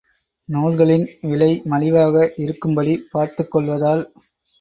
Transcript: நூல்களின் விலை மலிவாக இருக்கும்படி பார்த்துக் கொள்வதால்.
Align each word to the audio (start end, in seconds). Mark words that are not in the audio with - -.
நூல்களின் 0.49 1.03
விலை 1.21 1.61
மலிவாக 1.65 2.23
இருக்கும்படி 2.37 3.07
பார்த்துக் 3.11 3.51
கொள்வதால். 3.51 4.03